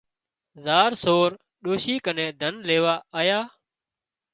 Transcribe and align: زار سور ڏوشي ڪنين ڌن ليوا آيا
زار 0.65 0.91
سور 1.03 1.29
ڏوشي 1.63 1.95
ڪنين 2.05 2.29
ڌن 2.41 2.53
ليوا 2.67 2.95
آيا 3.19 3.39